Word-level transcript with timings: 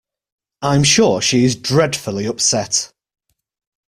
I'm 0.63 0.83
sure 0.83 1.21
she 1.21 1.45
is 1.45 1.55
dreadfully 1.55 2.25
upset. 2.25 2.91